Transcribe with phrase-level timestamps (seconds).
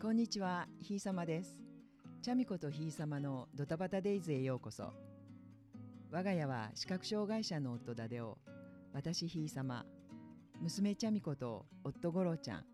[0.00, 1.60] こんにちは、ひいさまです。
[2.22, 4.92] チャミコとひいさまのドタバタデイズへようこそ。
[6.12, 8.38] 我が家は視覚障害者の夫ダデオ、
[8.92, 9.84] 私ひいさま、
[10.60, 12.64] 娘チャミコと夫ゴロちゃん、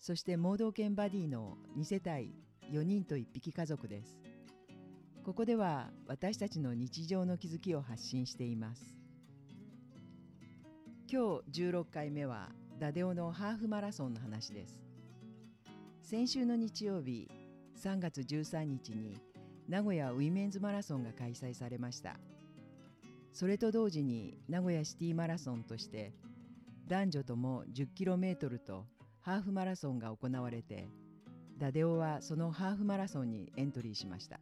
[0.00, 2.34] そして盲導犬バディの2世帯
[2.76, 4.20] 4人と1匹家族です。
[5.24, 8.96] ここでは私たちの日常の気づきを発信しています。
[11.08, 14.95] 今日16回目はダデオのハーフマラソンの話です。
[16.08, 17.28] 先週の日曜日
[17.82, 19.18] 3月13日に
[19.68, 22.14] 名古屋ウィメンズマラソンが開催されました。
[23.32, 26.14] それと同時に名古屋シティマラソンとして
[26.86, 28.86] 男女とも 10km と
[29.20, 30.88] ハーフマラソンが行われて
[31.58, 34.38] ダデオはそのハーフマラソンにエントリーしました。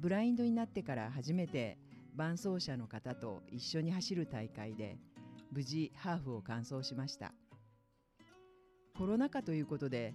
[0.00, 1.78] ブラインドになってから初めて
[2.16, 4.98] 伴走者の方と一緒に走る大会で
[5.52, 7.32] 無事ハーフを完走しました。
[8.98, 10.14] コロナ禍ということで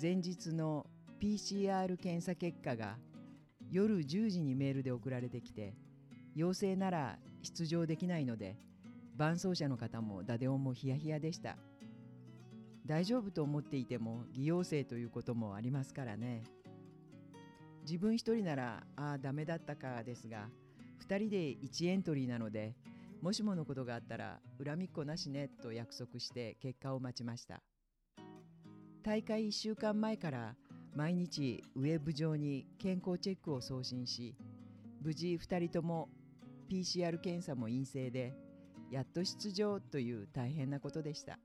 [0.00, 0.86] 前日の
[1.20, 2.96] PCR 検査結果が
[3.70, 5.74] 夜10時にメールで送られてきて
[6.34, 8.56] 陽性なら出場できないので
[9.18, 11.58] 伴走者の方もダデオンもヒヤヒヤでした。
[12.86, 16.42] 大丈夫と思っていても偽陽性ということもありますからね。
[17.82, 20.48] 自分一人ならああダメだったかですが
[21.06, 22.74] 2人で1エントリーなので
[23.20, 27.62] もしものことがあったら恨みっこなしねと約束して結果を待ちました。
[29.02, 30.54] 大会1週間前から
[30.94, 34.36] 毎日ウェブ上に健康チェックを送信し
[35.02, 36.08] 無事2人とも
[36.70, 38.32] PCR 検査も陰性で
[38.92, 41.38] やっと出場という大変なことでした。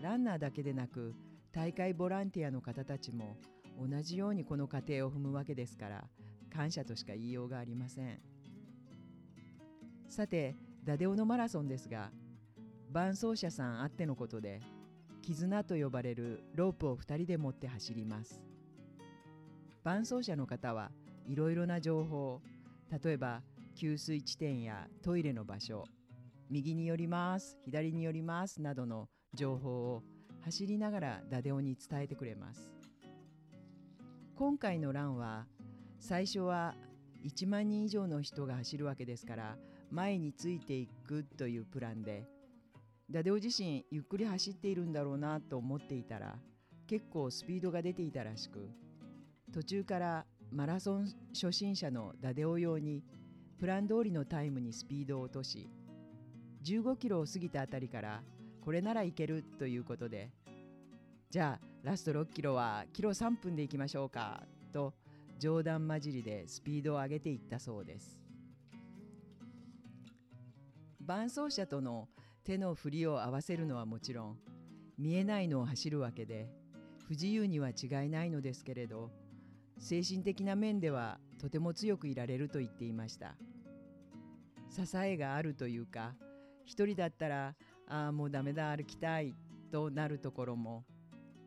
[0.00, 1.14] ランナーだけでなく
[1.52, 3.36] 大会ボランティアの方たちも
[3.78, 6.04] 同じようにこの過程を踏むわけですから
[6.50, 8.20] 感謝としか言いようがありません。
[10.08, 12.10] さてダデオのマラソンですが
[12.90, 14.62] 伴走者さんあってのことで
[15.22, 18.42] 絆と呼ばれるロープを2人で持って走ります。
[19.82, 20.90] 伴走者の方は
[21.26, 22.40] いろいろな情報
[23.02, 23.42] 例えば
[23.74, 25.84] 給水地点やトイレの場所
[26.50, 30.02] 右に寄ります左に寄りますなどの情報を
[30.42, 32.72] 走りながらダデオに伝えてくれます。
[34.36, 35.46] 今回のランは
[35.98, 36.74] 最初は
[37.26, 39.56] 1万人以上の人が走るわけですから
[39.90, 42.24] 前についていくというプランで
[43.10, 46.36] ダデオ自身ゆっくり走っているんだろうなと思っていたら
[46.86, 48.68] 結構スピードが出ていたらしく
[49.52, 53.02] 途中からマラソン初心者のダデオ用に
[53.58, 55.68] プラン通りのタイムにスピードを落とし
[56.64, 58.22] 15キロを過ぎたあたりから
[58.60, 60.30] これならいけるということで
[61.30, 64.42] じゃあラスト6キロはキロ3分で行きましょうか
[64.72, 64.94] と
[65.40, 68.18] 冗談交じりでスピードを上げていったそうです。
[71.00, 72.08] 伴走者との
[72.44, 74.38] 手の振りを合わせるのはもちろん
[74.98, 76.48] 見えないのを走るわけで
[77.06, 79.10] 不自由には違いないのですけれど
[79.78, 83.34] 精神的な面ではとても強くいられると言っていました。
[84.68, 86.14] 支えがあるというか
[86.64, 87.54] 一人だったら
[87.88, 89.34] ああもうダメだ歩きたい
[89.72, 90.84] となるところも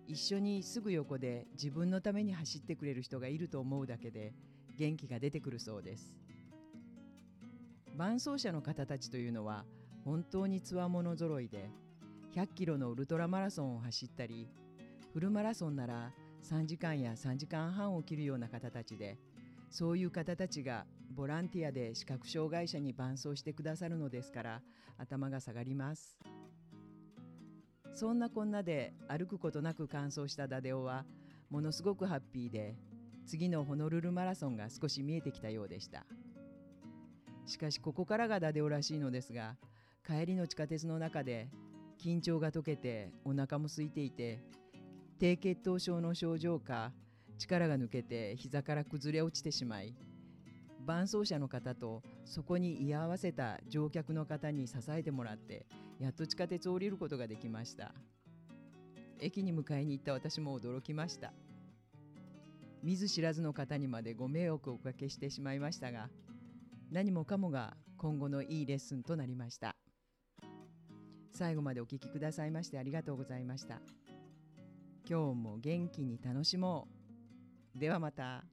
[0.07, 4.33] 一緒にすぐ横で自分のために走ってくれる人がいると思うだけで
[4.77, 6.13] 元気が出てくるそうです。
[7.95, 9.65] 伴走者の方たちというのは
[10.05, 11.69] 本当につわもの揃いで
[12.35, 14.49] 100キロのウルトラマラソンを走ったり
[15.13, 16.11] フルマラソンなら
[16.43, 19.17] 3時間や3時間半を切るような方たちで
[19.69, 24.61] そういう方たちがボランティアで視覚障害者に伴走してくださるのですから
[24.97, 26.17] 頭が下がります。
[27.93, 31.05] そんなこんなで歩くことなく完走したダデオは
[31.49, 32.75] ものすごくハッピーで
[33.25, 36.05] 次のホノルルマラソンが少し見えてきたようでした。
[37.45, 39.57] しかしここからがダデオらしいのですが
[40.05, 41.49] 帰りの地下鉄の中で
[41.97, 44.39] 緊張が解けてお腹も空いていて
[45.19, 46.91] 低血糖症の症状か
[47.37, 49.95] 力が抜けて膝から崩れ落ちてしまい
[50.85, 55.65] 伴走者の方とそこに居合わせた乗客の方に支えてもらって
[55.99, 57.93] やっと地下鉄を降りることができました。
[59.19, 61.31] 駅に迎えに行った私も驚きました。
[62.83, 66.09] 見ず知らずの方にまでご迷惑をおかけしてしまいましたが
[66.91, 69.77] 何もかもが今後のいいレッスンとなりました。
[71.33, 73.81] 最後までお聴きくださいましてありがとうございました
[75.09, 76.88] 今日も元気に楽しも
[77.75, 78.44] うではまた。